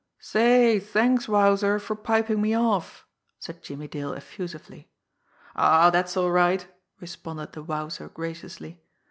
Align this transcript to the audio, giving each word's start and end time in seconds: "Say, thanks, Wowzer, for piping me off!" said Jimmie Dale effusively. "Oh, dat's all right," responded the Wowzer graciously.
"Say, 0.17 0.79
thanks, 0.79 1.27
Wowzer, 1.27 1.77
for 1.77 1.95
piping 1.95 2.41
me 2.41 2.55
off!" 2.55 3.05
said 3.39 3.61
Jimmie 3.61 3.87
Dale 3.87 4.13
effusively. 4.13 4.89
"Oh, 5.55 5.91
dat's 5.91 6.17
all 6.17 6.31
right," 6.31 6.65
responded 6.99 7.51
the 7.51 7.61
Wowzer 7.61 8.09
graciously. 8.09 8.81